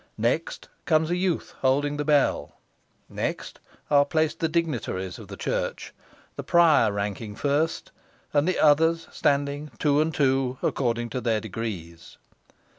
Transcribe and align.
Next 0.17 0.67
comes 0.87 1.11
a 1.11 1.15
youth 1.15 1.53
holding 1.59 1.97
the 1.97 2.03
bell. 2.03 2.55
Next 3.07 3.59
are 3.91 4.03
placed 4.03 4.39
the 4.39 4.49
dignitaries 4.49 5.19
of 5.19 5.27
the 5.27 5.37
church, 5.37 5.93
the 6.35 6.43
prior 6.43 6.91
ranking 6.91 7.35
first, 7.35 7.91
and 8.33 8.47
the 8.47 8.57
others 8.57 9.07
standing 9.11 9.69
two 9.77 10.01
and 10.01 10.11
two 10.11 10.57
according 10.63 11.09
to 11.11 11.21
their 11.21 11.39
degrees. 11.39 12.17